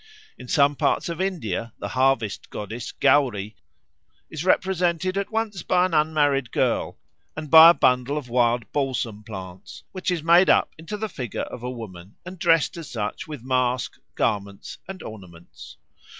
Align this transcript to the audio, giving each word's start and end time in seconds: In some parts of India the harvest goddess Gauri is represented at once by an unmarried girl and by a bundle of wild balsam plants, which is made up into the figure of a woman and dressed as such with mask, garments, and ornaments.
In 0.35 0.47
some 0.47 0.75
parts 0.75 1.09
of 1.09 1.21
India 1.21 1.73
the 1.77 1.89
harvest 1.89 2.49
goddess 2.49 2.91
Gauri 2.91 3.55
is 4.31 4.43
represented 4.43 5.15
at 5.15 5.31
once 5.31 5.61
by 5.61 5.85
an 5.85 5.93
unmarried 5.93 6.51
girl 6.51 6.97
and 7.37 7.51
by 7.51 7.69
a 7.69 7.73
bundle 7.75 8.17
of 8.17 8.27
wild 8.27 8.71
balsam 8.71 9.23
plants, 9.23 9.83
which 9.91 10.09
is 10.09 10.23
made 10.23 10.49
up 10.49 10.73
into 10.79 10.97
the 10.97 11.07
figure 11.07 11.41
of 11.43 11.61
a 11.61 11.69
woman 11.69 12.15
and 12.25 12.39
dressed 12.39 12.77
as 12.77 12.89
such 12.89 13.27
with 13.27 13.43
mask, 13.43 13.99
garments, 14.15 14.79
and 14.87 15.03
ornaments. 15.03 15.77